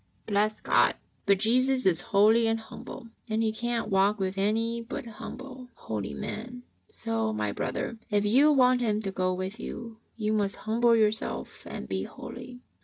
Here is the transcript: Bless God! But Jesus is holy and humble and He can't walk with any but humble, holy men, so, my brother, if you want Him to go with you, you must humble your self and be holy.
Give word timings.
Bless 0.25 0.61
God! 0.61 0.95
But 1.27 1.37
Jesus 1.37 1.85
is 1.85 2.01
holy 2.01 2.47
and 2.47 2.59
humble 2.59 3.09
and 3.29 3.43
He 3.43 3.51
can't 3.53 3.87
walk 3.91 4.17
with 4.17 4.35
any 4.35 4.81
but 4.81 5.05
humble, 5.05 5.69
holy 5.75 6.15
men, 6.15 6.63
so, 6.87 7.31
my 7.31 7.51
brother, 7.51 7.99
if 8.09 8.25
you 8.25 8.51
want 8.51 8.81
Him 8.81 8.99
to 9.03 9.11
go 9.11 9.31
with 9.31 9.59
you, 9.59 9.99
you 10.17 10.33
must 10.33 10.55
humble 10.65 10.95
your 10.95 11.11
self 11.11 11.67
and 11.67 11.87
be 11.87 12.01
holy. 12.01 12.61